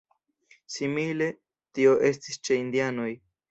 [0.75, 1.27] Simile
[1.81, 3.09] tio estis ĉe indianoj.